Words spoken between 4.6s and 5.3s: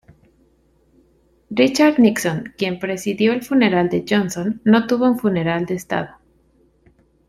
no tuvo un